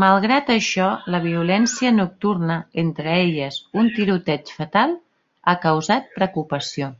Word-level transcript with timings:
Malgrat 0.00 0.50
això, 0.54 0.88
la 1.14 1.20
violència 1.26 1.92
nocturna, 1.94 2.56
entre 2.82 3.14
elles 3.22 3.58
un 3.84 3.88
tiroteig 3.96 4.54
fatal, 4.60 4.94
ha 5.48 5.56
causat 5.66 6.14
preocupació. 6.20 6.92